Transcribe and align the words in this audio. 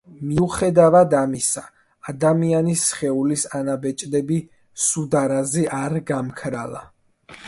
მიუხედავად 0.27 1.11
ამისა, 1.17 1.61
ადამიანის 2.13 2.85
სხეულის 2.91 3.43
ანაბეჭდები 3.59 4.39
სუდარაზე 4.87 5.67
არ 5.81 5.97
გამქრალა. 6.13 6.83